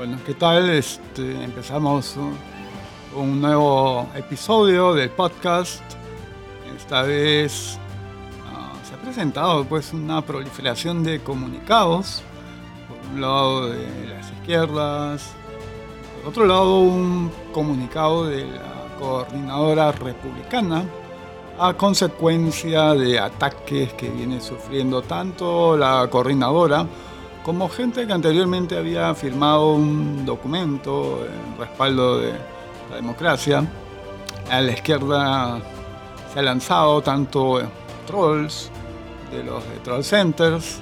[0.00, 0.70] Bueno, ¿qué tal?
[0.70, 2.34] Este, empezamos un,
[3.14, 5.82] un nuevo episodio del podcast.
[6.74, 7.78] Esta vez
[8.46, 12.22] ah, se ha presentado pues una proliferación de comunicados.
[12.88, 15.32] Por un lado de las izquierdas,
[16.22, 20.82] por otro lado un comunicado de la coordinadora republicana
[21.58, 26.86] a consecuencia de ataques que viene sufriendo tanto la coordinadora
[27.44, 32.32] como gente que anteriormente había firmado un documento en respaldo de
[32.90, 33.64] la democracia.
[34.50, 35.60] A la izquierda
[36.32, 37.62] se ha lanzado tanto
[38.06, 38.70] trolls
[39.30, 40.80] de los Troll Centers,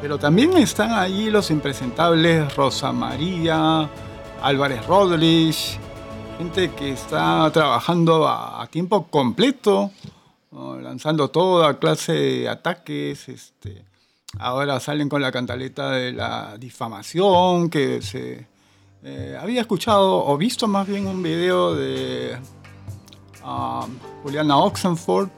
[0.00, 3.88] pero también están allí los impresentables Rosa María,
[4.42, 5.78] Álvarez Rodríguez,
[6.38, 9.90] gente que está trabajando a, tiempo completo,
[10.80, 13.28] lanzando toda clase de ataques.
[13.28, 13.84] Este,
[14.38, 18.46] ahora salen con la cantaleta de la difamación, que se
[19.02, 22.36] eh, había escuchado o visto más bien un video de
[23.44, 23.88] um,
[24.22, 25.28] Juliana Oxenford,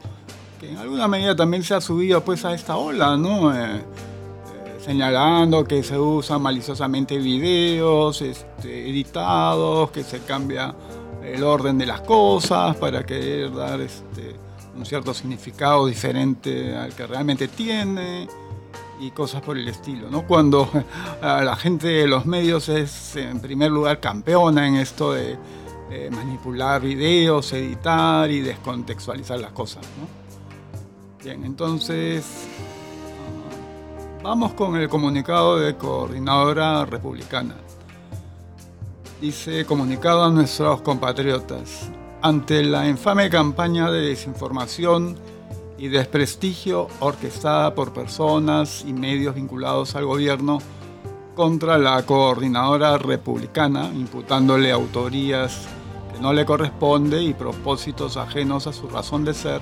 [0.59, 3.15] que en alguna medida también se ha subido pues a esta ola.
[3.15, 10.73] Eh, eh, señalando que se usan maliciosamente videos este, editados, que se cambia
[11.23, 14.35] el orden de las cosas para querer dar este,
[14.75, 18.27] un cierto significado diferente al que realmente tiene
[18.99, 20.27] y cosas por el estilo, ¿no?
[20.27, 20.69] Cuando
[21.21, 25.37] la gente de los medios es en primer lugar campeona en esto de
[26.11, 29.85] manipular videos, editar y descontextualizar las cosas,
[31.23, 32.47] Bien, entonces
[33.49, 37.55] ah, vamos con el comunicado de coordinadora republicana.
[39.19, 41.91] Dice comunicado a nuestros compatriotas,
[42.21, 45.17] ante la infame campaña de desinformación
[45.79, 50.59] y desprestigio orquestada por personas y medios vinculados al gobierno
[51.35, 55.67] contra la coordinadora republicana, imputándole autorías
[56.13, 59.61] que no le corresponde y propósitos ajenos a su razón de ser,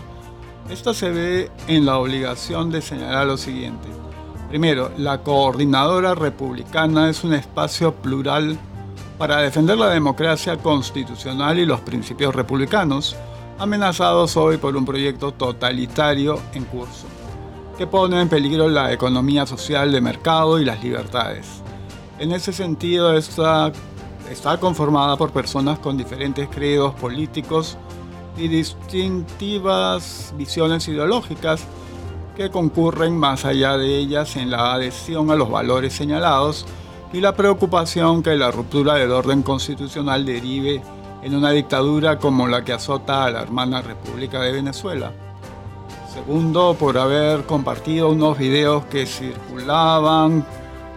[0.69, 3.88] esta se ve en la obligación de señalar lo siguiente.
[4.50, 8.57] Primero, la coordinadora republicana es un espacio plural
[9.17, 13.16] para defender la democracia constitucional y los principios republicanos,
[13.59, 17.07] amenazados hoy por un proyecto totalitario en curso,
[17.78, 21.63] que pone en peligro la economía social de mercado y las libertades.
[22.19, 23.72] En ese sentido, esta
[24.31, 27.78] está conformada por personas con diferentes credos políticos
[28.38, 31.63] y distintivas visiones ideológicas
[32.35, 36.66] que concurren más allá de ellas en la adhesión a los valores señalados
[37.13, 40.84] y la preocupación que la ruptura del orden constitucional derive
[41.22, 45.11] en una dictadura como la que azota a la hermana República de Venezuela.
[46.13, 50.45] Segundo, por haber compartido unos videos que circulaban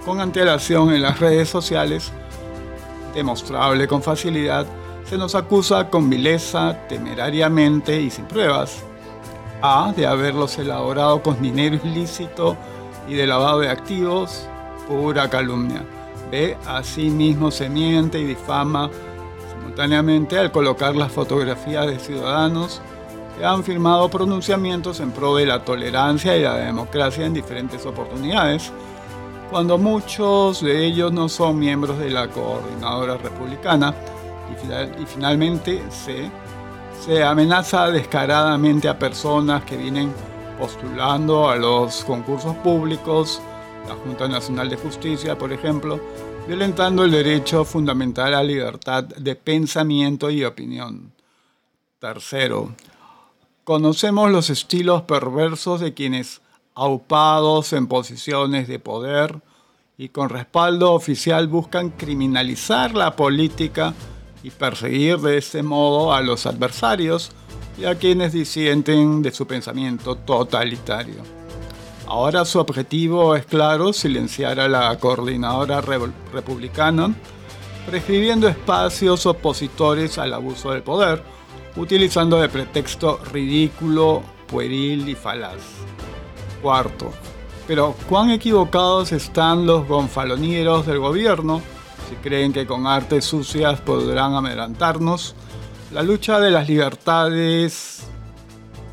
[0.05, 2.13] con antelación en las redes sociales,
[3.15, 4.67] demostrable con facilidad,
[5.05, 8.83] se nos acusa con vileza, temerariamente y sin pruebas.
[9.63, 9.93] A.
[9.95, 12.57] De haberlos elaborado con dinero ilícito
[13.09, 14.49] y de lavado de activos,
[14.89, 15.85] pura calumnia.
[16.31, 16.57] B.
[16.67, 18.89] Asimismo se miente y difama
[19.81, 22.83] al colocar las fotografías de ciudadanos
[23.39, 28.71] que han firmado pronunciamientos en pro de la tolerancia y la democracia en diferentes oportunidades,
[29.51, 33.95] cuando muchos de ellos no son miembros de la coordinadora republicana
[34.51, 40.13] y, finalmente se amenaza descaradamente a personas que vienen
[40.59, 43.41] postulando a los concursos públicos,
[43.89, 45.99] la Junta Nacional de Justicia, por ejemplo,
[46.47, 51.13] violentando el derecho fundamental a libertad de pensamiento y opinión.
[51.99, 52.75] Tercero,
[53.65, 56.41] conocemos los estilos perversos de quienes,
[56.75, 59.41] aupados en posiciones de poder
[59.99, 63.95] y con respaldo oficial, buscan criminalizar la política
[64.43, 67.33] y perseguir de este modo a los adversarios
[67.79, 71.40] y a quienes disienten de su pensamiento totalitario.
[72.11, 77.15] Ahora su objetivo es claro, silenciar a la coordinadora republicana,
[77.87, 81.23] prescribiendo espacios opositores al abuso del poder,
[81.77, 85.61] utilizando de pretexto ridículo, pueril y falaz.
[86.61, 87.13] Cuarto,
[87.69, 91.63] pero cuán equivocados están los gonfalonieros del gobierno
[92.09, 95.37] si creen que con artes sucias podrán amedrantarnos.
[95.93, 98.03] La lucha de las libertades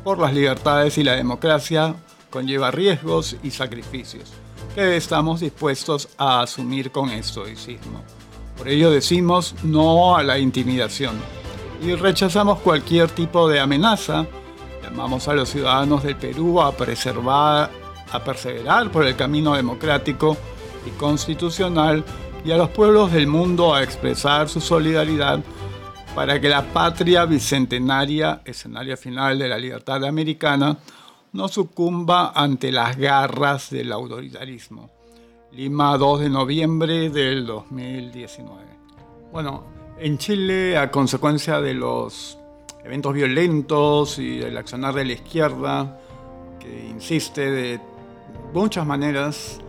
[0.04, 1.96] por las libertades y la democracia
[2.30, 4.32] conlleva riesgos y sacrificios
[4.74, 8.02] que estamos dispuestos a asumir con estoicismo.
[8.56, 11.16] Por ello decimos no a la intimidación
[11.82, 14.26] y rechazamos cualquier tipo de amenaza.
[14.82, 17.70] Llamamos a los ciudadanos del Perú a preservar,
[18.10, 20.36] a perseverar por el camino democrático
[20.86, 22.04] y constitucional
[22.44, 25.40] y a los pueblos del mundo a expresar su solidaridad
[26.14, 30.76] para que la patria bicentenaria, escenario final de la libertad americana,
[31.32, 34.90] no sucumba ante las garras del autoritarismo.
[35.52, 38.64] Lima, 2 de noviembre del 2019.
[39.32, 39.64] Bueno,
[39.98, 42.38] en Chile, a consecuencia de los
[42.84, 46.00] eventos violentos y del accionar de la izquierda,
[46.58, 47.80] que insiste de
[48.52, 49.60] muchas maneras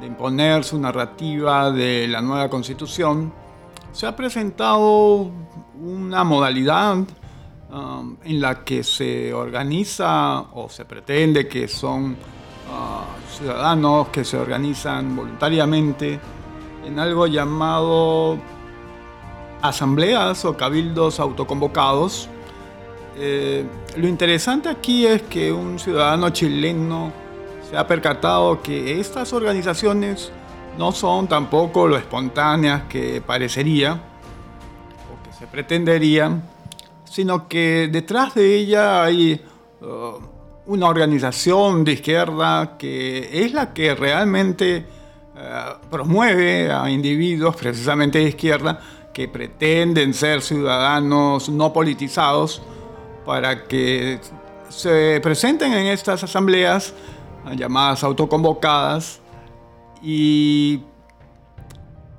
[0.00, 3.32] de imponer su narrativa de la nueva constitución,
[3.92, 5.30] se ha presentado
[5.80, 6.98] una modalidad
[7.70, 14.36] um, en la que se organiza o se pretende que son uh, ciudadanos que se
[14.36, 16.18] organizan voluntariamente
[16.84, 18.38] en algo llamado
[19.62, 22.28] asambleas o cabildos autoconvocados.
[23.18, 23.64] Eh,
[23.96, 27.12] lo interesante aquí es que un ciudadano chileno
[27.68, 30.30] se ha percatado que estas organizaciones
[30.78, 36.30] no son tampoco lo espontáneas que parecería o que se pretendería,
[37.16, 39.40] sino que detrás de ella hay
[39.80, 40.20] uh,
[40.66, 44.84] una organización de izquierda que es la que realmente
[45.34, 48.82] uh, promueve a individuos precisamente de izquierda
[49.14, 52.60] que pretenden ser ciudadanos no politizados
[53.24, 54.20] para que
[54.68, 56.92] se presenten en estas asambleas
[57.56, 59.22] llamadas autoconvocadas
[60.02, 60.82] y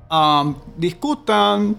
[0.09, 1.77] um, discutan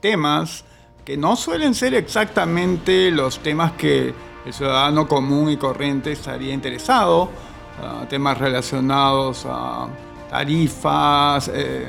[0.00, 0.64] temas
[1.04, 4.14] que no suelen ser exactamente los temas que
[4.44, 9.88] el ciudadano común y corriente estaría interesado, uh, temas relacionados a
[10.30, 11.86] tarifas, eh,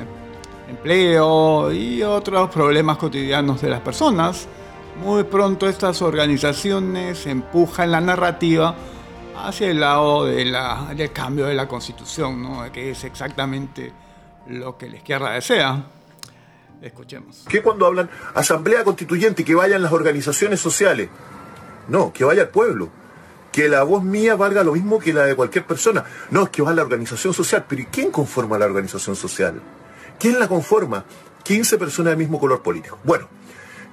[0.68, 4.46] empleo y otros problemas cotidianos de las personas.
[5.02, 8.74] Muy pronto estas organizaciones empujan la narrativa
[9.36, 13.92] hacia el lado de la, del cambio de la constitución, que es exactamente
[14.48, 15.82] lo que la izquierda desea.
[16.82, 17.44] Escuchemos.
[17.48, 21.08] Que cuando hablan asamblea constituyente, que vayan las organizaciones sociales.
[21.88, 22.90] No, que vaya el pueblo.
[23.52, 26.04] Que la voz mía valga lo mismo que la de cualquier persona.
[26.30, 27.64] No, es que va la organización social.
[27.68, 29.60] Pero ¿y quién conforma la organización social?
[30.18, 31.04] ¿Quién la conforma?
[31.44, 32.98] 15 personas del mismo color político.
[33.04, 33.28] Bueno,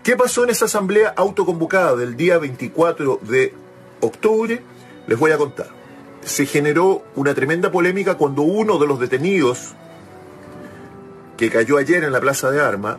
[0.04, 3.54] ¿qué pasó en esa asamblea autoconvocada del día 24 de
[4.00, 4.64] octubre?
[5.08, 5.70] Les voy a contar.
[6.24, 9.76] Se generó una tremenda polémica cuando uno de los detenidos
[11.42, 12.98] que cayó ayer en la Plaza de Armas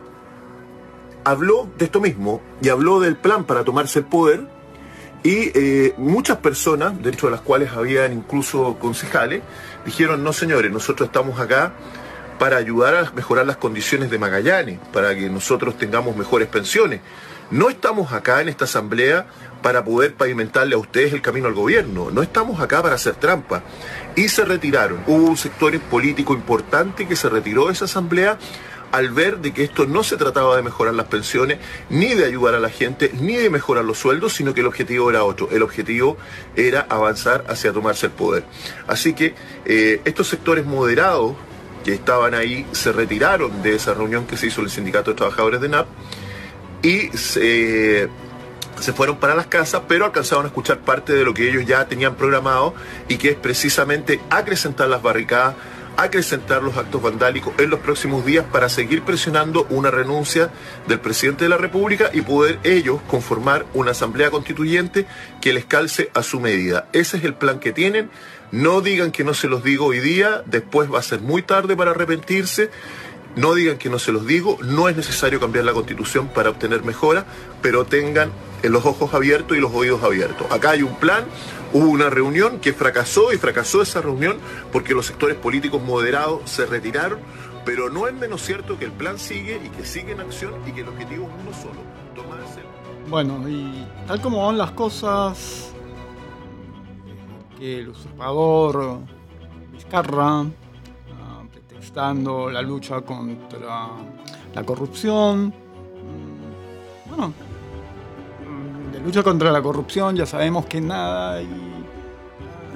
[1.23, 4.41] habló de esto mismo y habló del plan para tomarse el poder
[5.23, 9.43] y eh, muchas personas, dentro de las cuales habían incluso concejales,
[9.85, 11.71] dijeron, no señores, nosotros estamos acá
[12.37, 16.99] para ayudar a mejorar las condiciones de Magallanes, para que nosotros tengamos mejores pensiones.
[17.49, 19.25] No estamos acá en esta asamblea
[19.61, 22.11] para poder pavimentarle a ustedes el camino al gobierno.
[22.11, 23.63] No estamos acá para hacer trampa.
[24.15, 25.03] Y se retiraron.
[25.07, 28.37] Hubo un sector político importante que se retiró de esa asamblea
[28.93, 31.57] al ver de que esto no se trataba de mejorar las pensiones,
[31.89, 35.09] ni de ayudar a la gente, ni de mejorar los sueldos, sino que el objetivo
[35.09, 35.49] era otro.
[35.51, 36.15] El objetivo
[36.55, 38.43] era avanzar hacia tomarse el poder.
[38.85, 39.33] Así que
[39.65, 41.35] eh, estos sectores moderados
[41.83, 45.59] que estaban ahí se retiraron de esa reunión que se hizo el Sindicato de Trabajadores
[45.59, 45.87] de NAP
[46.83, 48.09] y se
[48.83, 51.87] se fueron para las casas, pero alcanzaron a escuchar parte de lo que ellos ya
[51.87, 52.75] tenían programado
[53.07, 55.55] y que es precisamente acrecentar las barricadas,
[55.95, 60.51] acrecentar los actos vandálicos en los próximos días para seguir presionando una renuncia
[60.85, 65.05] del presidente de la República y poder ellos conformar una asamblea constituyente
[65.39, 66.89] que les calce a su medida.
[66.91, 68.09] Ese es el plan que tienen.
[68.51, 71.77] No digan que no se los digo hoy día, después va a ser muy tarde
[71.77, 72.69] para arrepentirse.
[73.37, 76.83] No digan que no se los digo, no es necesario cambiar la constitución para obtener
[76.83, 77.25] mejora,
[77.61, 78.29] pero tengan
[78.71, 80.49] los ojos abiertos y los oídos abiertos.
[80.51, 81.25] Acá hay un plan,
[81.73, 84.37] hubo una reunión que fracasó y fracasó esa reunión
[84.71, 87.19] porque los sectores políticos moderados se retiraron,
[87.65, 90.71] pero no es menos cierto que el plan sigue y que sigue en acción y
[90.71, 91.81] que el objetivo es uno solo,
[92.15, 92.61] tomarse...
[93.09, 95.73] Bueno, y tal como van las cosas,
[97.57, 98.99] que el usurpador
[99.71, 100.45] Vizcarra
[101.95, 103.89] la lucha contra
[104.53, 105.47] la corrupción.
[105.47, 107.33] Mm, bueno,
[109.03, 111.47] lucha contra la corrupción ya sabemos que nada y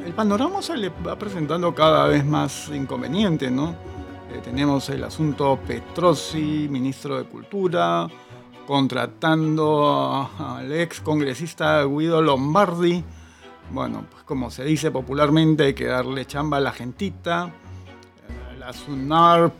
[0.05, 3.71] el panorama se le va presentando cada vez más inconveniente, ¿no?
[4.31, 8.07] Eh, tenemos el asunto Petrosi, ministro de Cultura,
[8.65, 13.03] contratando al ex congresista Guido Lombardi.
[13.71, 17.51] Bueno, pues como se dice popularmente, hay que darle chamba a la gentita
[18.67, 19.53] la SUNARP,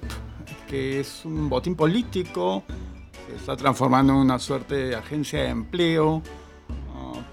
[0.68, 2.64] que es un botín político,
[3.30, 6.22] se está transformando en una suerte de agencia de empleo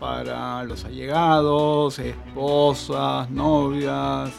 [0.04, 4.30] para los allegados, esposas, novias,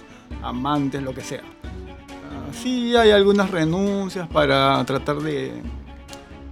[0.43, 1.41] amantes, lo que sea.
[1.41, 5.63] Ah, sí hay algunas renuncias para tratar de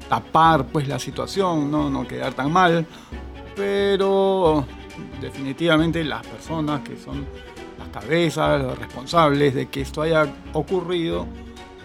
[0.10, 2.88] tapar pues la situación, no, no quedar tan mal,
[3.56, 4.66] pero
[5.22, 7.24] definitivamente las personas que son
[7.78, 11.28] las cabezas, los responsables de que esto haya ocurrido,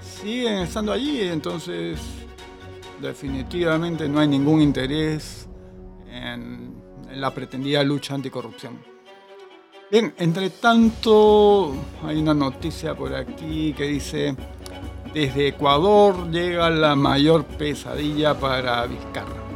[0.00, 2.00] siguen estando allí, entonces
[3.02, 5.46] definitivamente no hay ningún interés
[6.10, 6.77] en,
[7.20, 8.78] la pretendida lucha anticorrupción.
[9.90, 14.36] Bien, entre tanto, hay una noticia por aquí que dice,
[15.14, 19.48] desde Ecuador llega la mayor pesadilla para Vizcarra.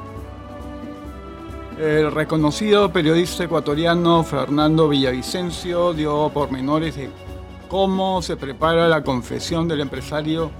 [1.78, 7.10] El reconocido periodista ecuatoriano Fernando Villavicencio dio pormenores de
[7.68, 10.50] cómo se prepara la confesión del empresario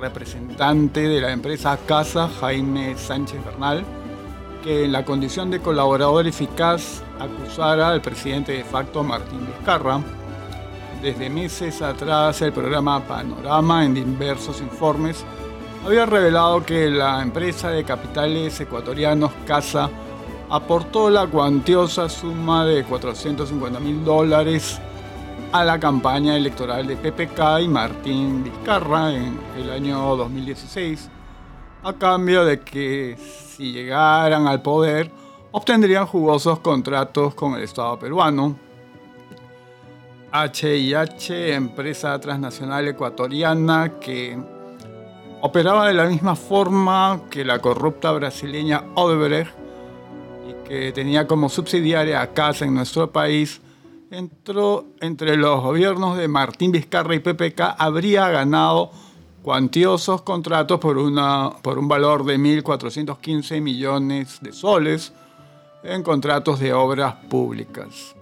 [0.00, 3.84] representante de la empresa Casa, Jaime Sánchez Bernal,
[4.62, 10.00] que en la condición de colaborador eficaz acusara al presidente de facto Martín Vizcarra.
[11.02, 15.24] Desde meses atrás el programa Panorama en diversos informes
[15.84, 19.90] había revelado que la empresa de capitales ecuatorianos Casa
[20.48, 24.80] aportó la cuantiosa suma de 450 mil dólares
[25.50, 31.10] a la campaña electoral de PPK y Martín Vizcarra en el año 2016,
[31.82, 35.10] a cambio de que si llegaran al poder
[35.50, 38.56] obtendrían jugosos contratos con el Estado peruano.
[40.32, 44.38] HIH, empresa transnacional ecuatoriana que
[45.42, 49.52] operaba de la misma forma que la corrupta brasileña Odebrecht
[50.48, 53.60] y que tenía como subsidiaria a casa en nuestro país,
[54.10, 58.90] entró entre los gobiernos de Martín Vizcarra y PPK, habría ganado
[59.42, 65.12] cuantiosos contratos por, una, por un valor de 1.415 millones de soles
[65.82, 68.14] en contratos de obras públicas.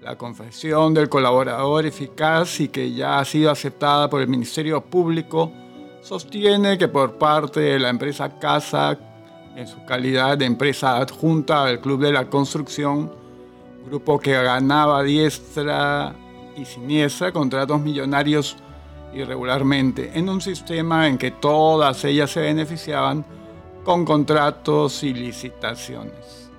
[0.00, 5.52] La confesión del colaborador eficaz y que ya ha sido aceptada por el Ministerio Público
[6.00, 8.98] sostiene que por parte de la empresa Casa,
[9.56, 13.12] en su calidad de empresa adjunta al Club de la Construcción,
[13.86, 16.14] grupo que ganaba diestra
[16.56, 18.56] y siniestra contratos millonarios
[19.14, 23.24] irregularmente, en un sistema en que todas ellas se beneficiaban
[23.84, 26.50] con contratos y licitaciones.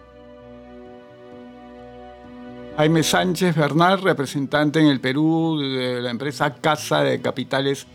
[2.78, 7.88] Jaime Sánchez Bernal, representante en el Perú de la empresa Casa de Capitales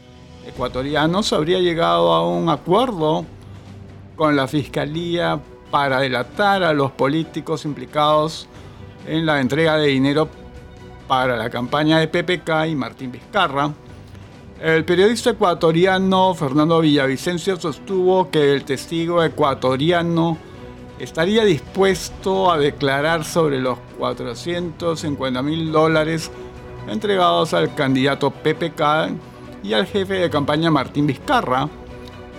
[0.47, 3.25] Ecuatorianos, habría llegado a un acuerdo
[4.17, 5.41] con la Fiscalía
[5.71, 8.49] para delatar a los políticos implicados
[9.07, 10.29] en la entrega de dinero
[11.09, 13.73] para la campaña de PPK y Martín Vizcarra.
[14.63, 20.39] El periodista ecuatoriano Fernando Villavicencio sostuvo que el testigo ecuatoriano
[21.01, 26.31] estaría dispuesto a declarar sobre los 450 mil dólares
[26.87, 29.11] entregados al candidato PPK
[29.65, 31.69] y al jefe de campaña Martín Vizcarra.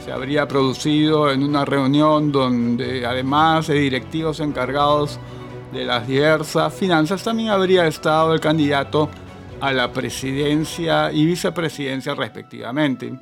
[0.06, 5.20] Se habría producido en una reunión donde además de directivos encargados
[5.74, 9.10] de las diversas finanzas también habría estado el candidato
[9.64, 13.14] a la presidencia y vicepresidencia respectivamente.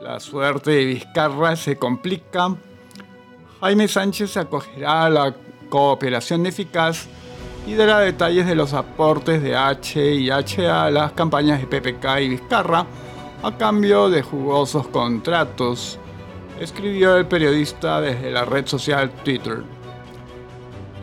[0.00, 2.56] La suerte de Vizcarra se complica.
[3.60, 5.34] Jaime Sánchez se acogerá a la
[5.68, 7.06] cooperación eficaz
[7.66, 12.20] y dará detalles de los aportes de H y H a las campañas de PPK
[12.22, 12.86] y Vizcarra
[13.42, 15.98] a cambio de jugosos contratos,
[16.60, 19.62] escribió el periodista desde la red social Twitter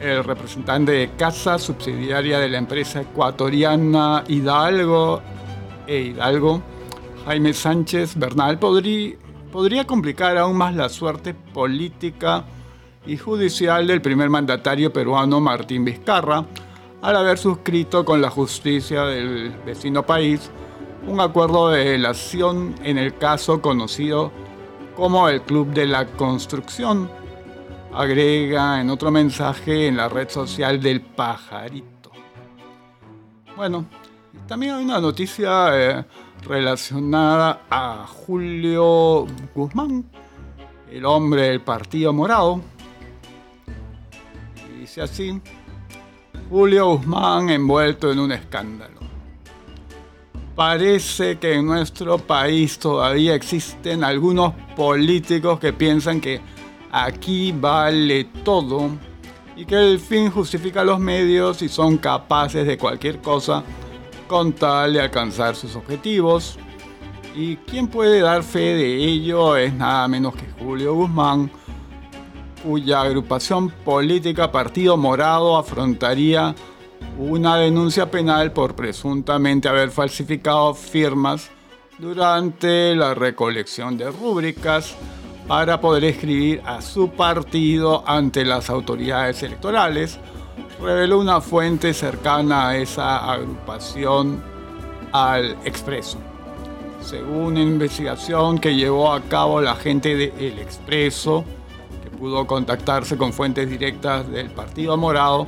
[0.01, 5.21] el representante de casa subsidiaria de la empresa ecuatoriana Hidalgo
[5.87, 6.61] e Hidalgo,
[7.25, 12.45] Jaime Sánchez Bernal, podría, complicar aún más la suerte política
[13.05, 16.45] y judicial del primer mandatario peruano Martín Vizcarra
[17.01, 20.49] al haber suscrito con la justicia del vecino país
[21.07, 24.31] un acuerdo de delación en el caso conocido
[24.95, 27.09] como el Club de la Construcción,
[27.93, 32.11] agrega en otro mensaje en la red social del pajarito.
[33.55, 33.85] Bueno,
[34.47, 36.05] también hay una noticia eh,
[36.47, 40.05] relacionada a Julio Guzmán,
[40.89, 42.61] el hombre del Partido Morado.
[44.79, 45.41] Dice así,
[46.49, 48.99] Julio Guzmán envuelto en un escándalo.
[50.55, 56.41] Parece que en nuestro país todavía existen algunos políticos que piensan que
[56.91, 58.89] aquí vale todo
[59.55, 63.63] y que el fin justifica los medios y son capaces de cualquier cosa
[64.27, 66.57] con tal de alcanzar sus objetivos.
[67.35, 71.51] Y quien puede dar fe de ello es nada menos que Julio Guzmán,
[72.63, 76.55] cuya agrupación política Partido Morado afrontaría
[77.17, 81.49] una denuncia penal por presuntamente haber falsificado firmas
[81.97, 84.95] durante la recolección de rúbricas
[85.49, 90.19] para poder escribir a su partido ante las autoridades electorales,
[90.79, 94.43] reveló una fuente cercana a esa agrupación
[95.11, 96.19] al Expreso.
[97.01, 101.43] Según una investigación que llevó a cabo la gente de El Expreso,
[102.03, 105.47] que pudo contactarse con fuentes directas del Partido Morado,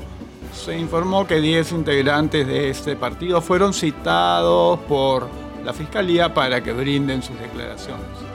[0.51, 5.27] se informó que 10 integrantes de este partido fueron citados por
[5.63, 8.30] la Fiscalía para que brinden sus declaraciones.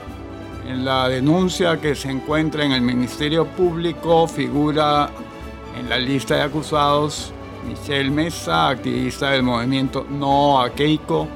[0.67, 5.09] En la denuncia que se encuentra en el Ministerio Público figura
[5.79, 7.33] en la lista de acusados
[7.69, 11.29] Michelle Mesa, activista del movimiento No a Keiko,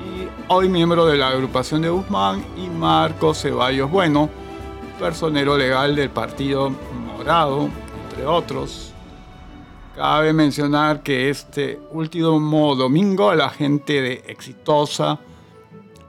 [0.00, 4.28] y hoy miembro de la agrupación de Guzmán, y Marco Ceballos Bueno,
[4.98, 6.70] personero legal del Partido
[7.16, 7.68] Morado,
[8.08, 8.92] entre otros.
[9.94, 15.20] Cabe mencionar que este último domingo la gente de Exitosa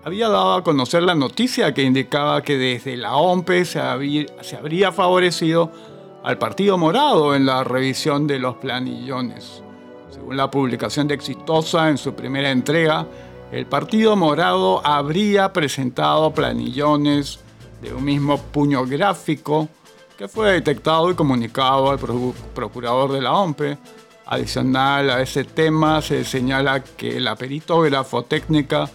[0.05, 3.79] había dado a conocer la noticia que indicaba que desde la OMPE se,
[4.41, 5.71] se habría favorecido
[6.23, 9.63] al Partido Morado en la revisión de los planillones.
[10.11, 13.07] Según la publicación de Exitosa en su primera entrega,
[13.51, 17.39] el Partido Morado habría presentado planillones
[17.81, 19.67] de un mismo puño gráfico
[20.15, 21.97] que fue detectado y comunicado al
[22.53, 23.79] procurador de la OMPE.
[24.27, 28.87] Adicional a ese tema se señala que la peritógrafa técnica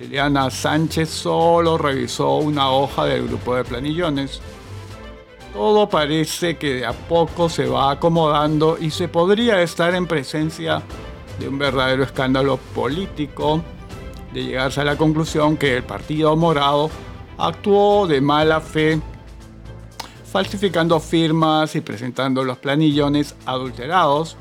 [0.00, 4.40] Liliana Sánchez solo revisó una hoja del grupo de planillones.
[5.52, 10.82] Todo parece que de a poco se va acomodando y se podría estar en presencia
[11.38, 13.62] de un verdadero escándalo político,
[14.32, 16.88] de llegarse a la conclusión que el Partido Morado
[17.36, 19.00] actuó de mala fe
[20.24, 24.36] falsificando firmas y presentando los planillones adulterados,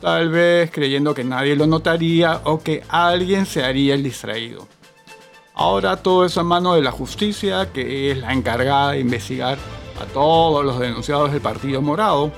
[0.00, 4.66] tal vez creyendo que nadie lo notaría o que alguien se haría el distraído.
[5.54, 9.58] Ahora todo eso en mano de la justicia, que es la encargada de investigar
[10.00, 12.30] a todos los denunciados del Partido Morado.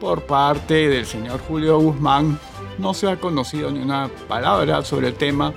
[0.00, 2.38] Por parte del señor Julio Guzmán,
[2.78, 5.52] no se ha conocido ni una palabra sobre el tema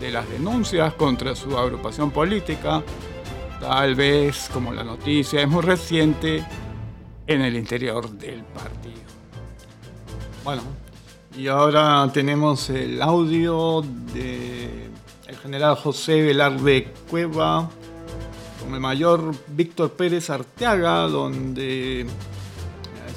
[0.00, 2.82] de las denuncias contra su agrupación política,
[3.60, 6.42] tal vez como la noticia es muy reciente
[7.26, 8.89] en el interior del partido.
[10.44, 10.62] Bueno,
[11.36, 13.82] y ahora tenemos el audio
[14.14, 14.88] de
[15.26, 17.68] el general José Velarde Cueva
[18.60, 22.06] con el mayor Víctor Pérez Arteaga, donde eh,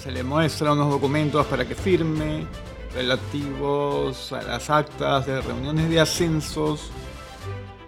[0.01, 2.45] se le muestra unos documentos para que firme
[2.93, 6.91] relativos a las actas de reuniones de ascensos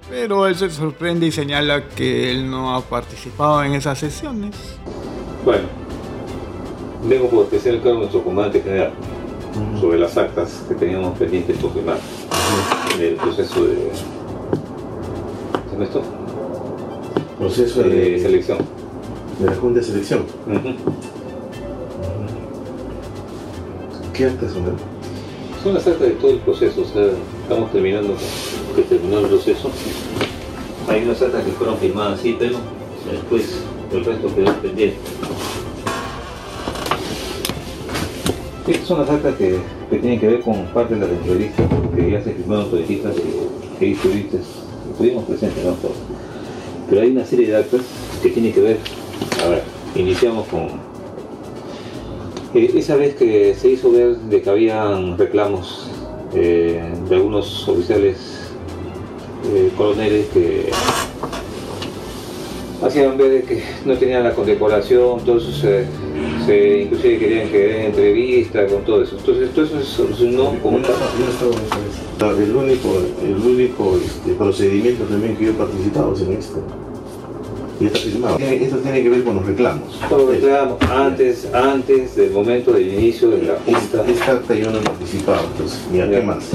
[0.09, 4.55] pero él se sorprende y señala que él no ha participado en esas sesiones.
[5.43, 5.63] Bueno,
[7.03, 8.93] vengo por especial cargo de nuestro comandante general
[9.79, 11.97] sobre las actas que teníamos pendientes por firmar
[12.95, 13.75] en el proceso de.
[15.69, 16.01] ¿Se esto?
[17.37, 18.57] Proceso de, selección.
[19.39, 20.23] De la Junta de Selección.
[24.13, 24.63] ¿Qué actas son?
[25.63, 27.07] Son las actas de todo el proceso, o sea,
[27.41, 28.13] estamos terminando
[28.75, 29.69] que terminó el proceso.
[30.87, 32.57] Hay unas actas que fueron firmadas así, pero
[33.11, 34.97] después el resto quedó pendiente.
[38.67, 39.59] Estas son las actas que,
[39.91, 43.79] que, tienen que ver con parte de las entrevistas que ya se firmaron periodistas y
[43.79, 44.41] que periodistas
[44.91, 45.75] estuvimos presentes, ¿no?
[46.89, 47.81] Pero hay una serie de actas
[48.23, 48.77] que tienen que ver,
[49.43, 49.63] a ver,
[49.95, 50.63] iniciamos con
[52.55, 55.87] eh, esa vez que se hizo ver de que habían reclamos
[56.33, 58.49] eh, de algunos oficiales
[59.53, 60.71] eh, coroneles que
[62.83, 65.85] hacían ver que no tenían la condecoración, entonces
[66.45, 69.17] se, inclusive querían que den entrevista con todo eso.
[69.17, 75.51] Entonces todo eso se solucionó como El único, el único este, procedimiento también que yo
[75.51, 76.61] he participado es en esto.
[77.79, 78.37] Y está firmado.
[78.39, 79.95] Esto tiene que ver con los reclamos.
[80.07, 84.05] Con los reclamos, antes, antes del momento del inicio de la Junta.
[84.07, 86.45] Esta acta yo no he participado, entonces, mira, ¿qué más?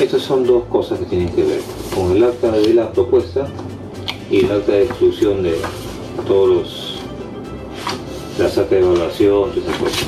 [0.00, 1.60] Estas son dos cosas que tienen que ver
[1.94, 3.46] con el acta de la propuesta
[4.30, 5.54] y el acta de exclusión de
[6.26, 6.85] todos los
[8.38, 10.06] las actas de evaluación, y esas cosas.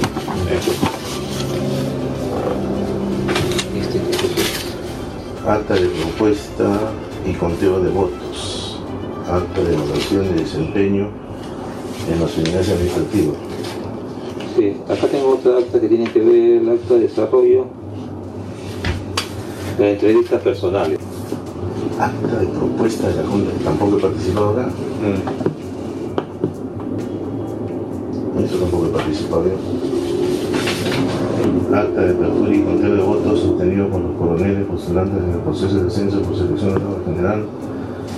[0.52, 0.88] Este
[5.46, 6.92] acta de propuesta
[7.26, 8.80] y conteo de votos.
[9.26, 11.08] Acta de evaluación y desempeño
[12.12, 13.36] en las unidades administrativas.
[14.56, 17.66] Sí, acá tengo otra acta que tiene que ver el acta de desarrollo
[19.78, 20.98] de entrevistas personales.
[21.98, 24.66] Acta de propuesta de la Junta, tampoco he participado acá.
[24.66, 25.57] Mm.
[28.48, 29.56] Eso tampoco he participado yo.
[31.76, 35.76] acta de apertura y conteo de votos obtenido por los coroneles postulantes en el proceso
[35.76, 37.44] de descenso por selección de general,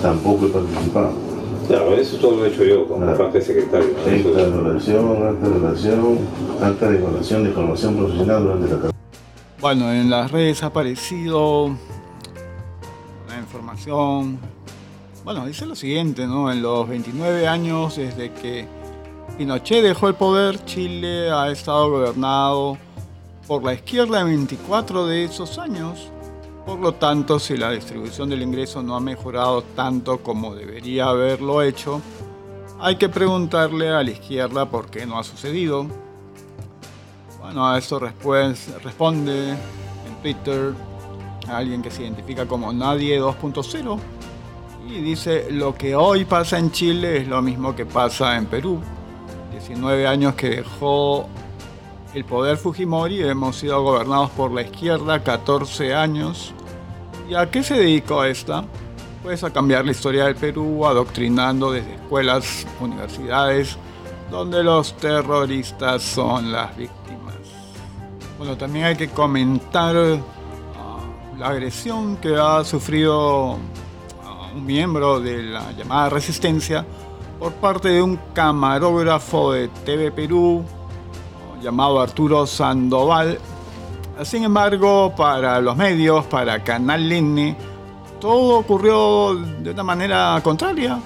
[0.01, 1.11] tampoco he participado.
[1.67, 3.89] Claro, eso todo lo he hecho yo como parte de secretario.
[3.89, 6.17] Acta de evaluación, acta de evaluación,
[6.61, 8.91] acta de evaluación de formación profesional durante la carrera.
[9.59, 11.75] Bueno, en las redes ha aparecido
[13.27, 14.39] la información.
[15.25, 16.49] Bueno, dice lo siguiente, ¿no?
[16.49, 18.80] En los 29 años desde que
[19.37, 22.77] Pinochet dejó el poder, Chile ha estado gobernado
[23.47, 26.09] por la izquierda en 24 de esos años.
[26.65, 31.63] Por lo tanto, si la distribución del ingreso no ha mejorado tanto como debería haberlo
[31.63, 32.01] hecho,
[32.79, 35.87] hay que preguntarle a la izquierda por qué no ha sucedido.
[37.39, 40.73] Bueno, a esto responde en Twitter
[41.47, 43.99] alguien que se identifica como Nadie 2.0
[44.87, 48.79] y dice, lo que hoy pasa en Chile es lo mismo que pasa en Perú.
[49.67, 51.27] 19 años que dejó
[52.15, 56.53] el poder Fujimori, hemos sido gobernados por la izquierda 14 años.
[57.29, 58.65] ¿Y a qué se dedicó esta?
[59.21, 63.77] Pues a cambiar la historia del Perú, adoctrinando desde escuelas, universidades,
[64.31, 67.35] donde los terroristas son las víctimas.
[68.39, 70.99] Bueno, también hay que comentar ah,
[71.37, 73.57] la agresión que ha sufrido
[74.25, 76.83] ah, un miembro de la llamada resistencia
[77.41, 80.63] por parte de un camarógrafo de TV Perú
[81.59, 83.39] llamado Arturo Sandoval.
[84.23, 87.57] Sin embargo, para los medios, para Canal N,
[88.19, 90.99] todo ocurrió de una manera contraria.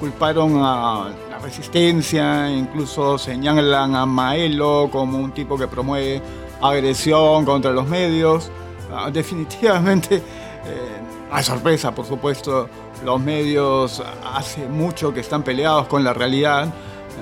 [0.00, 6.22] Culparon a la resistencia, incluso señalan a Maelo como un tipo que promueve
[6.62, 8.50] agresión contra los medios.
[8.90, 10.16] Ah, definitivamente,
[10.64, 10.97] eh,
[11.30, 12.68] a sorpresa, por supuesto,
[13.04, 16.68] los medios hace mucho que están peleados con la realidad.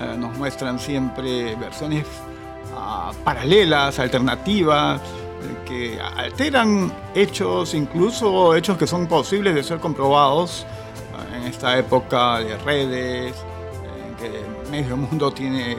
[0.01, 2.05] Eh, nos muestran siempre versiones
[3.25, 5.01] paralelas, alternativas,
[5.67, 10.67] que alteran hechos, incluso hechos que son posibles de ser comprobados
[11.35, 13.35] en esta época de redes,
[14.09, 15.77] en que medio mundo tiene eh,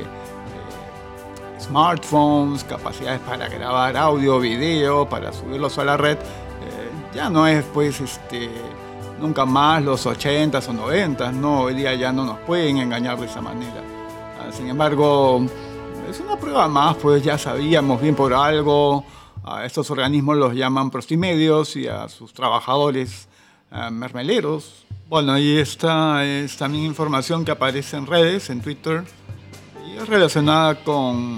[1.60, 6.18] smartphones, capacidades para grabar audio, video, para subirlos a la red.
[7.18, 8.48] Ya no es pues este
[9.20, 13.26] nunca más los 80s o 90s, no, hoy día ya no nos pueden engañar de
[13.26, 13.82] esa manera.
[14.40, 15.44] Ah, sin embargo,
[16.08, 19.04] es una prueba más, pues ya sabíamos bien por algo.
[19.44, 23.28] A estos organismos los llaman prostimedios y a sus trabajadores
[23.72, 24.86] eh, mermeleros.
[25.10, 29.04] Bueno, y esta es también información que aparece en redes, en Twitter,
[29.88, 31.38] y es relacionada con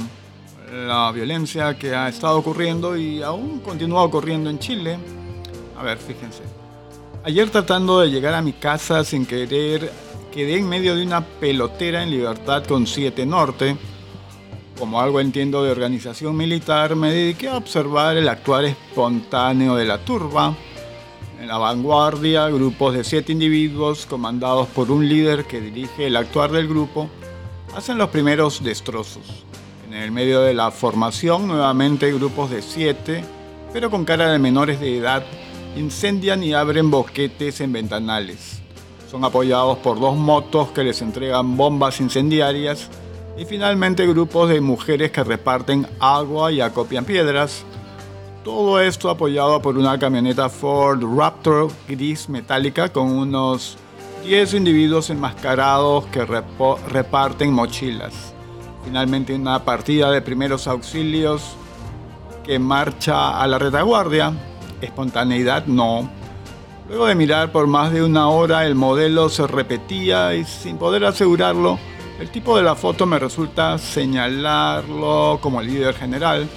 [0.73, 4.99] la violencia que ha estado ocurriendo y aún continúa ocurriendo en Chile.
[5.79, 6.43] A ver, fíjense.
[7.23, 9.91] Ayer tratando de llegar a mi casa sin querer,
[10.31, 13.77] quedé en medio de una pelotera en Libertad con 7 Norte
[14.79, 19.97] como algo entiendo de organización militar, me dediqué a observar el actuar espontáneo de la
[19.97, 20.55] turba.
[21.37, 26.51] En la vanguardia, grupos de siete individuos, comandados por un líder que dirige el actuar
[26.51, 27.09] del grupo,
[27.75, 29.43] hacen los primeros destrozos.
[29.85, 33.25] En el medio de la formación, nuevamente grupos de siete,
[33.73, 35.25] pero con cara de menores de edad,
[35.75, 38.62] incendian y abren boquetes en ventanales.
[39.10, 42.89] Son apoyados por dos motos que les entregan bombas incendiarias
[43.38, 47.63] y finalmente grupos de mujeres que reparten agua y acopian piedras.
[48.43, 53.77] Todo esto apoyado por una camioneta Ford Raptor gris metálica con unos
[54.23, 58.34] 10 individuos enmascarados que reparten mochilas.
[58.84, 61.55] Finalmente una partida de primeros auxilios
[62.43, 64.34] que marcha a la retaguardia.
[64.81, 66.09] Espontaneidad no.
[66.87, 71.05] Luego de mirar por más de una hora el modelo se repetía y sin poder
[71.05, 71.77] asegurarlo,
[72.19, 76.49] el tipo de la foto me resulta señalarlo como el líder general.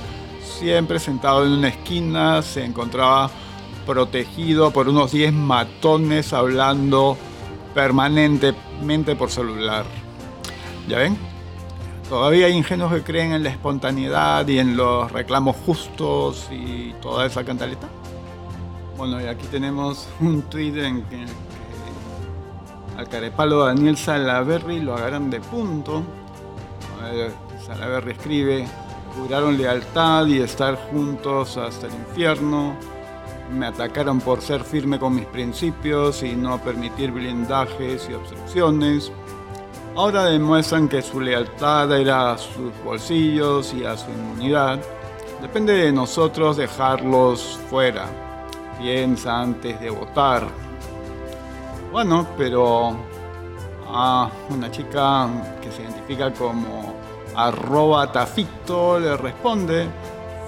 [0.42, 3.30] Siempre sentado en una esquina, se encontraba
[3.86, 7.16] protegido por unos 10 matones hablando
[7.74, 9.84] permanentemente por celular.
[10.88, 11.16] ¿Ya ven?
[12.08, 17.26] Todavía hay ingenuos que creen en la espontaneidad y en los reclamos justos y toda
[17.26, 17.88] esa cantaleta.
[18.96, 21.24] Bueno, y aquí tenemos un tweet en que
[22.96, 26.02] al carepalo Daniel Salaverry lo agarran de punto.
[27.66, 28.68] Salaverry escribe,
[29.16, 32.76] juraron lealtad y estar juntos hasta el infierno.
[33.50, 39.10] Me atacaron por ser firme con mis principios y no permitir blindajes y obstrucciones.
[39.96, 44.80] Ahora demuestran que su lealtad era a sus bolsillos y a su inmunidad.
[45.40, 48.21] Depende de nosotros dejarlos fuera.
[48.82, 50.44] Piensa antes de votar.
[51.92, 52.96] Bueno, pero
[53.86, 55.28] a una chica
[55.62, 56.92] que se identifica como
[57.36, 59.86] Arroba Tafito le responde,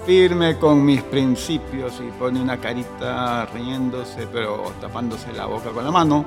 [0.05, 5.91] firme con mis principios y pone una carita riéndose, pero tapándose la boca con la
[5.91, 6.25] mano.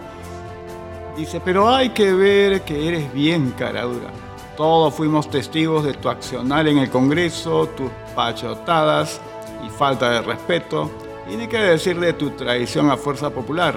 [1.15, 4.09] Dice, pero hay que ver que eres bien caradura.
[4.57, 9.21] Todos fuimos testigos de tu accionar en el Congreso, tus pachotadas
[9.67, 10.91] y falta de respeto,
[11.31, 13.75] y ni qué decir de tu traición a Fuerza Popular,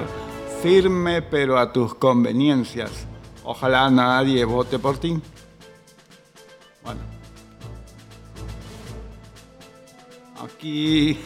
[0.62, 3.06] firme pero a tus conveniencias.
[3.44, 5.20] Ojalá nadie vote por ti.
[6.84, 7.02] Bueno.
[10.44, 11.20] Aquí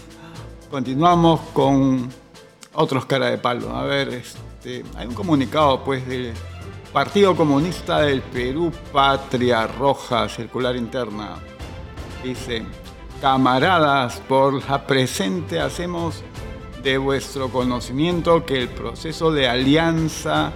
[0.72, 2.10] continuamos con
[2.74, 3.76] otros cara de palo.
[3.76, 6.34] A ver, este, hay un comunicado pues del
[6.92, 11.36] Partido Comunista del Perú, Patria Roja, circular interna.
[12.24, 12.66] Dice,
[13.26, 16.22] camaradas, por la presente hacemos
[16.84, 20.54] de vuestro conocimiento que el proceso de alianza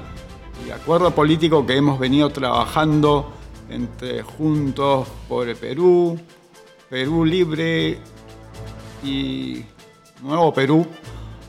[0.67, 3.33] y acuerdo político que hemos venido trabajando
[3.71, 6.19] entre Juntos por el Perú,
[6.91, 7.97] Perú Libre
[9.03, 9.65] y
[10.21, 10.85] Nuevo Perú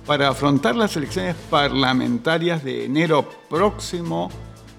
[0.06, 4.30] para afrontar las elecciones parlamentarias de enero próximo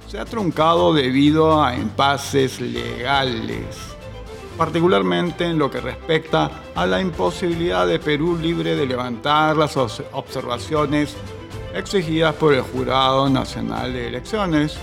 [0.08, 3.91] se ha truncado debido a impases legales,
[4.58, 11.16] particularmente en lo que respecta a la imposibilidad de Perú Libre de levantar las observaciones
[11.74, 14.78] exigidas por el Jurado Nacional de Elecciones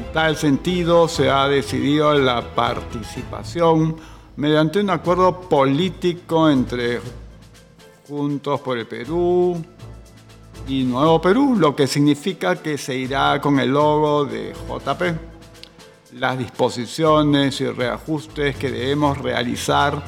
[0.00, 3.96] en tal sentido, se ha decidido la participación
[4.36, 7.00] mediante un acuerdo político entre
[8.08, 9.62] Juntos por el Perú
[10.66, 15.29] y Nuevo Perú, lo que significa que se irá con el logo de JP.
[16.12, 20.02] Las disposiciones y reajustes que debemos realizar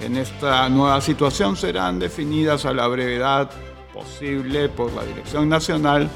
[0.00, 3.50] en esta nueva situación serán definidas a la brevedad
[3.94, 6.10] posible por la Dirección Nacional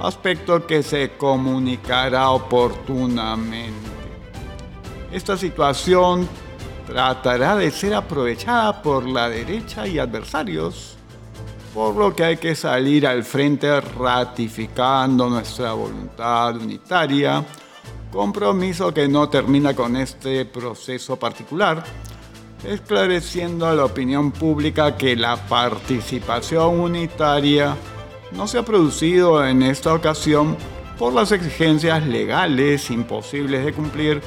[0.00, 3.90] aspecto que se comunicará oportunamente.
[5.12, 6.28] Esta situación
[6.86, 10.96] tratará de ser aprovechada por la derecha y adversarios,
[11.74, 17.44] por lo que hay que salir al frente ratificando nuestra voluntad unitaria,
[18.10, 21.84] compromiso que no termina con este proceso particular,
[22.64, 27.76] esclareciendo a la opinión pública que la participación unitaria
[28.32, 30.56] no se ha producido en esta ocasión
[30.98, 34.20] por las exigencias legales imposibles de cumplir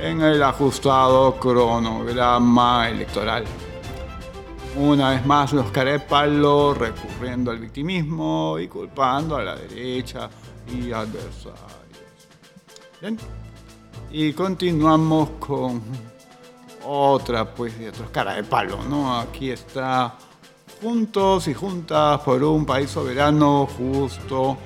[0.00, 3.44] en el ajustado cronograma electoral.
[4.76, 10.28] Una vez más los carepalos recurriendo al victimismo y culpando a la derecha
[10.66, 11.73] y adversarios.
[14.10, 15.82] Y continuamos con
[16.86, 19.18] otra pues de otros cara de palo, ¿no?
[19.18, 20.14] Aquí está
[20.80, 24.56] juntos y juntas por un país soberano, justo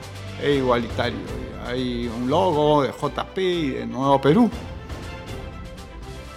[0.42, 1.18] e igualitario.
[1.66, 4.50] hay un logo de JP y de Nuevo Perú.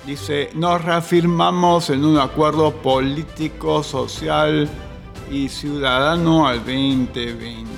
[0.05, 4.67] Dice, nos reafirmamos en un acuerdo político, social
[5.31, 7.70] y ciudadano al 2020.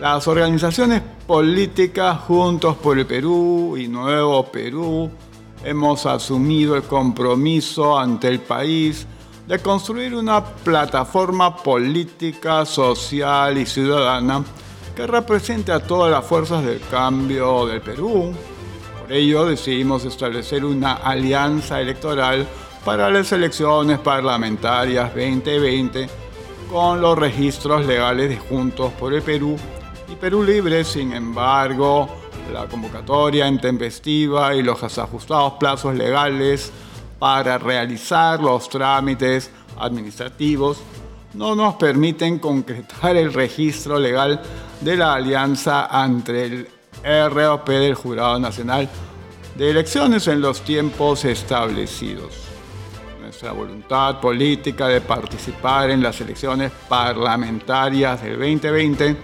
[0.00, 5.10] Las organizaciones políticas Juntos por el Perú y Nuevo Perú
[5.64, 9.08] hemos asumido el compromiso ante el país
[9.48, 14.44] de construir una plataforma política, social y ciudadana
[14.94, 18.32] que represente a todas las fuerzas del cambio del Perú.
[19.00, 22.46] Por ello decidimos establecer una alianza electoral
[22.84, 26.08] para las elecciones parlamentarias 2020
[26.70, 29.56] con los registros legales de Juntos por el Perú
[30.10, 30.84] y Perú Libre.
[30.84, 32.08] Sin embargo,
[32.52, 36.72] la convocatoria intempestiva y los ajustados plazos legales
[37.18, 40.78] para realizar los trámites administrativos
[41.34, 44.40] no nos permiten concretar el registro legal
[44.80, 46.68] de la alianza ante el
[47.30, 48.88] ROP del Jurado Nacional
[49.54, 52.34] de Elecciones en los tiempos establecidos.
[53.20, 59.16] Nuestra voluntad política de participar en las elecciones parlamentarias del 2020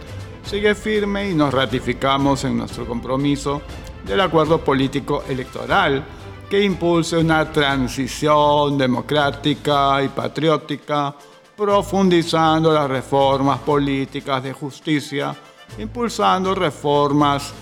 [0.44, 3.62] sigue firme y nos ratificamos en nuestro compromiso
[4.07, 6.04] del acuerdo político electoral
[6.48, 11.14] que impulse una transición democrática y patriótica,
[11.57, 15.35] profundizando las reformas políticas de justicia,
[15.78, 17.52] impulsando reformas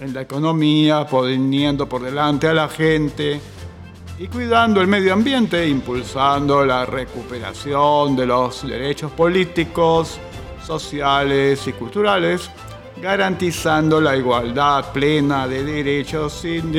[0.00, 3.40] en la economía, poniendo por delante a la gente
[4.18, 10.18] y cuidando el medio ambiente, impulsando la recuperación de los derechos políticos,
[10.64, 12.50] sociales y culturales
[13.00, 16.72] garantizando la igualdad plena de derechos sin,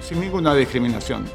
[0.00, 1.28] sin ninguna discriminación.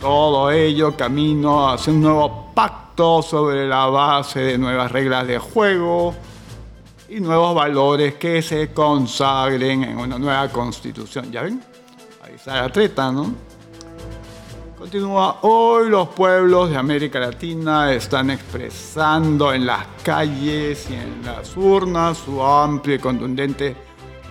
[0.00, 6.14] Todo ello camino hacia un nuevo pacto sobre la base de nuevas reglas de juego
[7.08, 11.30] y nuevos valores que se consagren en una nueva constitución.
[11.30, 11.62] ¿Ya ven?
[12.24, 13.45] Ahí está la treta, ¿no?
[14.78, 21.56] Continúa, hoy los pueblos de América Latina están expresando en las calles y en las
[21.56, 23.74] urnas su amplio y contundente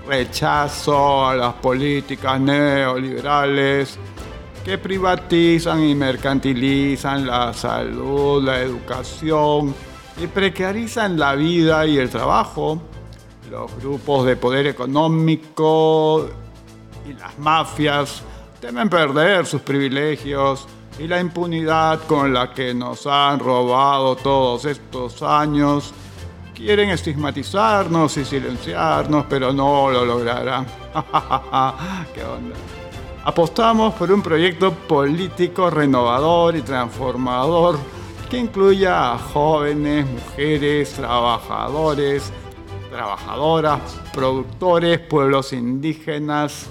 [0.05, 3.97] rechazo a las políticas neoliberales
[4.63, 9.73] que privatizan y mercantilizan la salud, la educación
[10.21, 12.79] y precarizan la vida y el trabajo.
[13.49, 16.29] Los grupos de poder económico
[17.09, 18.21] y las mafias
[18.65, 20.65] temen perder sus privilegios
[20.97, 25.93] y la impunidad con la que nos han robado todos estos años.
[26.51, 30.65] Quieren estigmatizarnos y silenciarnos, pero no lo lograrán.
[32.15, 32.55] ¿Qué onda?
[33.23, 37.77] Apostamos por un proyecto político renovador y transformador
[38.31, 42.33] que incluya a jóvenes, mujeres, trabajadores,
[42.89, 43.79] trabajadoras,
[44.11, 46.67] productores, pueblos indígenas,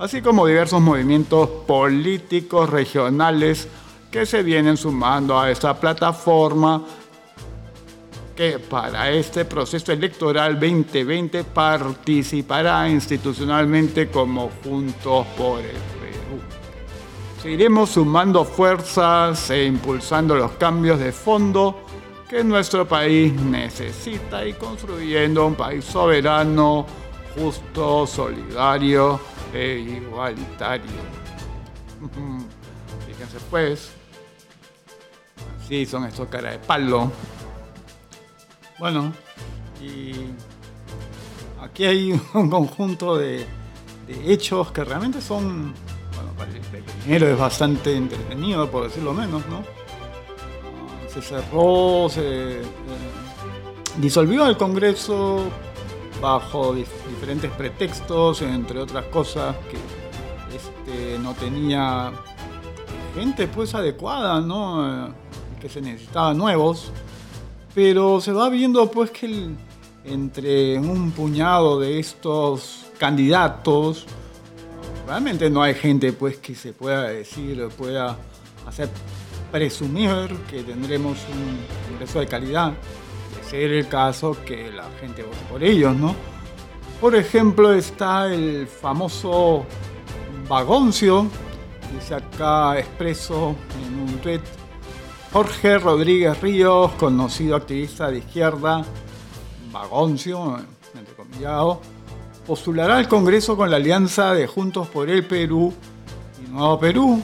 [0.00, 3.68] así como diversos movimientos políticos regionales
[4.10, 6.82] que se vienen sumando a esta plataforma
[8.34, 16.40] que para este proceso electoral 2020 participará institucionalmente como Juntos por el Perú.
[17.42, 21.84] Seguiremos sumando fuerzas e impulsando los cambios de fondo
[22.26, 26.86] que nuestro país necesita y construyendo un país soberano,
[27.36, 29.20] justo, solidario
[29.54, 30.90] e igualitario.
[33.06, 33.92] Fíjense pues,
[35.58, 37.10] así son estos cara de palo.
[38.78, 39.12] Bueno,
[39.80, 40.12] y
[41.60, 43.46] aquí hay un conjunto de,
[44.24, 45.72] hechos que realmente son,
[46.14, 49.62] bueno, para el primero es bastante entretenido, por decirlo menos, ¿no?
[51.08, 52.62] Se cerró, se eh,
[53.98, 55.44] disolvió el Congreso
[56.20, 62.12] bajo dif- diferentes pretextos, entre otras cosas que este, no tenía
[63.14, 65.08] gente pues adecuada, ¿no?
[65.08, 65.12] Eh,
[65.60, 66.90] que se necesitaba nuevos,
[67.74, 69.48] pero se va viendo pues que
[70.04, 74.06] entre un puñado de estos candidatos
[75.06, 78.16] realmente no hay gente pues que se pueda decir, pueda
[78.66, 78.88] hacer
[79.50, 81.58] presumir que tendremos un
[81.90, 82.72] Congreso de calidad,
[83.50, 86.14] ser el caso que la gente vote por ellos, ¿no?
[87.00, 89.64] Por ejemplo, está el famoso
[90.48, 91.26] Vagoncio,
[91.92, 94.40] dice acá expreso en un tweet,
[95.32, 98.84] Jorge Rodríguez Ríos, conocido activista de izquierda,
[99.72, 100.58] Vagoncio,
[100.94, 101.80] entrecomillado,
[102.46, 105.72] postulará al Congreso con la alianza de Juntos por el Perú
[106.44, 107.22] y Nuevo Perú.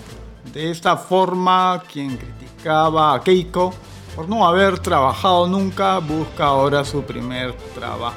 [0.53, 3.73] De esta forma, quien criticaba a Keiko
[4.16, 8.16] por no haber trabajado nunca, busca ahora su primer trabajo.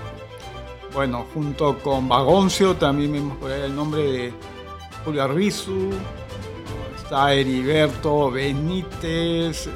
[0.94, 4.34] Bueno, junto con Vagoncio también vemos por ahí el nombre de
[5.04, 5.90] Julio Arbizu,
[6.96, 9.72] está Heriberto Benítez, eh,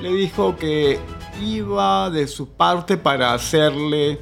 [0.00, 0.98] le dijo que
[1.42, 4.20] iba de su parte para hacerle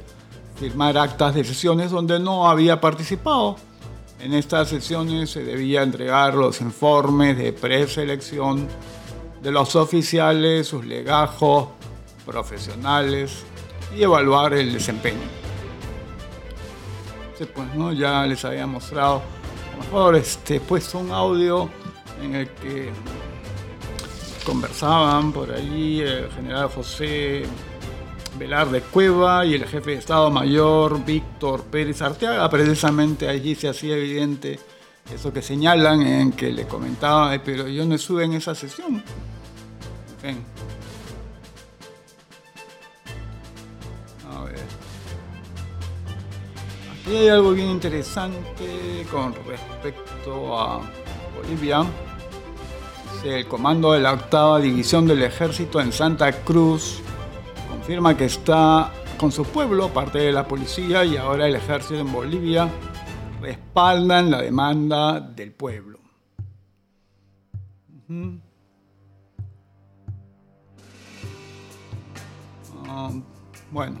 [0.59, 3.55] firmar actas de sesiones donde no había participado.
[4.19, 8.67] En estas sesiones se debía entregar los informes de preselección
[9.41, 11.69] de los oficiales, sus legajos
[12.25, 13.43] profesionales
[13.95, 15.17] y evaluar el desempeño.
[17.37, 17.93] Sí, pues, ¿no?
[17.93, 19.21] Ya les había mostrado,
[19.71, 21.69] a lo mejor este, puesto un audio
[22.21, 22.91] en el que
[24.45, 27.43] conversaban por allí el general José
[28.39, 32.49] Velarde Cueva y el jefe de Estado Mayor Víctor Pérez Arteaga.
[32.49, 34.57] Precisamente allí se hacía evidente
[35.13, 39.03] eso que señalan en que le comentaba, "Eh, pero yo no estuve en esa sesión.
[44.31, 44.59] A ver.
[46.93, 50.79] Aquí hay algo bien interesante con respecto a
[51.35, 51.83] Bolivia.
[53.21, 57.01] El comando de la octava división del ejército en Santa Cruz
[57.89, 62.13] confirma que está con su pueblo, parte de la policía y ahora el ejército en
[62.13, 62.69] Bolivia
[63.41, 65.97] respaldan la demanda del pueblo.
[72.87, 73.09] Ah,
[73.71, 73.97] bueno,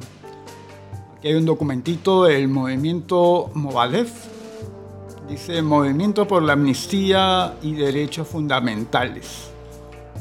[1.17, 4.27] aquí hay un documentito del movimiento Movadef.
[5.27, 9.49] Dice Movimiento por la Amnistía y Derechos Fundamentales.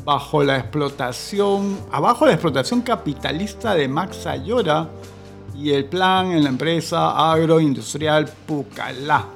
[0.08, 4.88] Bajo la explotación, abajo la explotación capitalista de Max Ayora
[5.54, 9.26] y el plan en la empresa agroindustrial Pucalá.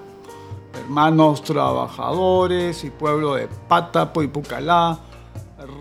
[0.73, 4.99] Hermanos trabajadores y pueblo de Pátapo y Pucalá,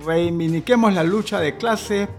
[0.05, 2.09] reivindiquemos la lucha de clase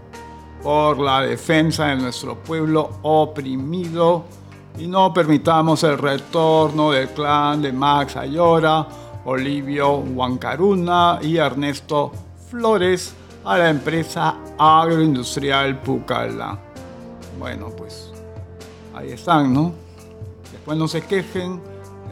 [0.63, 4.25] por la defensa de nuestro pueblo oprimido
[4.79, 8.87] y no permitamos el retorno del clan de Max Ayora,
[9.25, 12.11] Olivio Huancaruna y Ernesto
[12.53, 16.59] Flores a la empresa agroindustrial Pucala.
[17.39, 18.11] Bueno, pues
[18.93, 19.73] ahí están, ¿no?
[20.51, 21.59] Después no se quejen,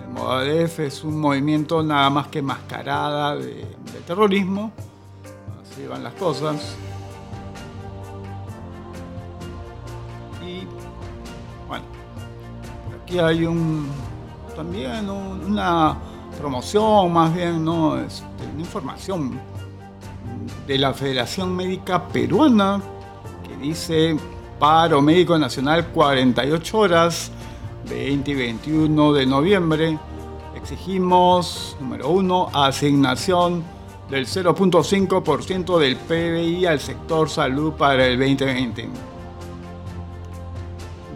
[0.04, 3.68] el Modadef es un movimiento nada más que mascarada de,
[4.08, 4.72] terrorismo,
[5.62, 6.76] así van las cosas.
[13.20, 13.90] hay un
[14.56, 15.98] también una
[16.40, 18.00] promoción, más bien, ¿no?
[18.00, 19.51] Este, una información
[20.68, 22.82] de la Federación Médica Peruana
[23.48, 24.18] que dice
[24.60, 27.32] paro médico nacional 48 horas
[27.90, 29.98] 20 y 21 de noviembre.
[30.56, 33.64] Exigimos, número uno, asignación
[34.10, 38.90] del 0.5% del PBI al sector salud para el 2020.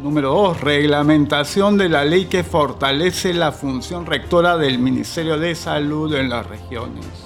[0.01, 0.61] Número 2.
[0.61, 6.45] Reglamentación de la ley que fortalece la función rectora del Ministerio de Salud en las
[6.47, 7.24] regiones.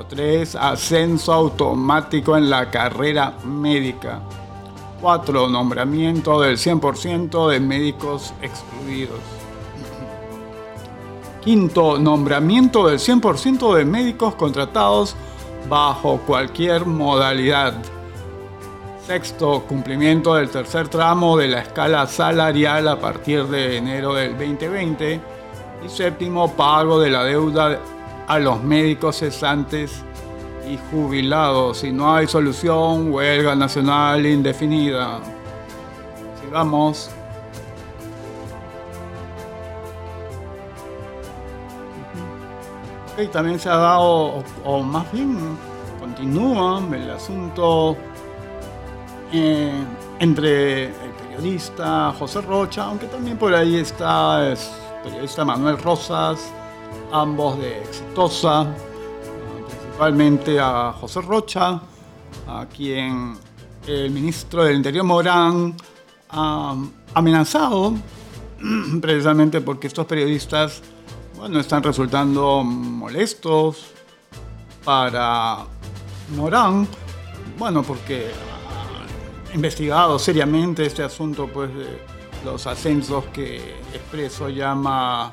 [0.00, 0.56] Número 3.
[0.56, 4.20] Ascenso automático en la carrera médica.
[5.02, 5.48] 4.
[5.48, 9.20] Nombramiento del 100% de médicos excluidos.
[11.42, 15.16] Quinto, nombramiento del 100% de médicos contratados
[15.68, 17.74] bajo cualquier modalidad.
[19.06, 25.20] Sexto, cumplimiento del tercer tramo de la escala salarial a partir de enero del 2020.
[25.84, 27.78] Y séptimo, pago de la deuda
[28.26, 30.02] a los médicos cesantes
[30.68, 31.78] y jubilados.
[31.78, 35.20] Si no hay solución, huelga nacional indefinida.
[36.42, 37.10] Sigamos.
[43.18, 45.36] Y también se ha dado, o más bien
[45.98, 47.96] continúa el asunto
[49.32, 49.72] eh,
[50.18, 54.58] entre el periodista José Rocha, aunque también por ahí está el
[55.04, 56.50] periodista Manuel Rosas,
[57.12, 58.74] ambos de Exitosa,
[59.68, 61.80] principalmente a José Rocha,
[62.46, 63.36] a quien
[63.86, 65.76] el ministro del Interior Morán
[66.30, 66.76] ha
[67.14, 67.94] amenazado,
[69.00, 70.82] precisamente porque estos periodistas
[71.36, 73.92] bueno, están resultando molestos
[74.84, 75.58] para
[76.36, 76.86] Morán,
[77.58, 78.30] bueno, porque
[79.54, 81.86] investigado seriamente este asunto pues, de
[82.44, 83.56] los ascensos que
[83.92, 85.30] Expreso llama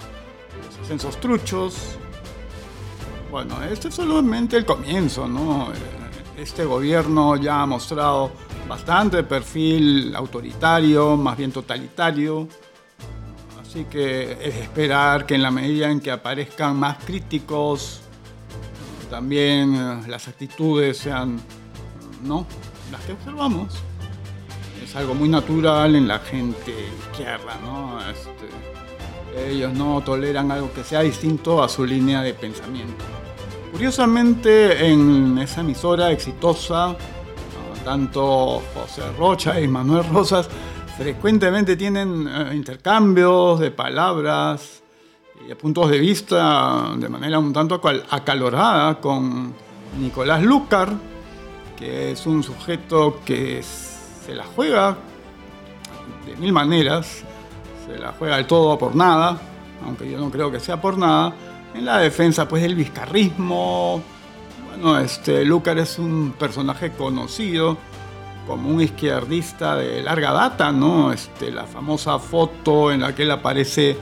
[0.66, 1.98] los ascensos truchos.
[3.32, 5.70] Bueno, este es solamente el comienzo, ¿no?
[6.38, 8.32] Este gobierno ya ha mostrado
[8.68, 12.48] bastante perfil autoritario, más bien totalitario.
[13.62, 18.02] Así que es esperar que en la medida en que aparezcan más críticos,
[19.10, 21.40] también eh, las actitudes sean,
[22.24, 22.46] ¿no?
[22.92, 23.74] Las que observamos
[24.84, 26.74] es algo muy natural en la gente
[27.10, 28.00] izquierda, ¿no?
[28.10, 28.77] Este,
[29.36, 33.04] ellos no toleran algo que sea distinto a su línea de pensamiento.
[33.72, 36.96] Curiosamente, en esa emisora exitosa,
[37.84, 40.50] tanto José Rocha y Manuel Rosas
[40.98, 44.84] frecuentemente tienen eh, intercambios de palabras
[45.42, 49.54] y de puntos de vista de manera un tanto acalorada con
[50.00, 50.92] Nicolás Lucar,
[51.78, 54.98] que es un sujeto que se la juega
[56.26, 57.24] de mil maneras,
[57.88, 59.38] se la juega del todo por nada,
[59.86, 61.34] aunque yo no creo que sea por nada,
[61.74, 64.02] en la defensa pues del vizcarrismo.
[64.70, 67.78] Bueno, este Lucar es un personaje conocido
[68.46, 71.12] como un izquierdista de larga data, ¿no?
[71.12, 73.98] Este, la famosa foto en la que él aparece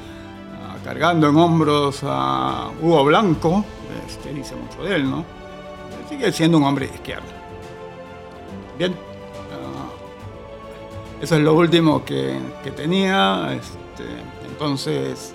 [0.53, 3.65] ah, cargando en hombros a Hugo Blanco,
[4.07, 5.25] este, dice mucho de él, ¿no?
[6.07, 7.25] Sigue siendo un hombre de izquierda.
[8.77, 8.95] Bien,
[11.21, 13.53] eso es lo último que, que tenía.
[13.53, 14.03] Este,
[14.47, 15.33] entonces,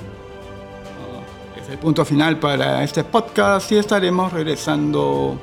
[1.13, 5.39] uh, es el punto final para este podcast y estaremos regresando.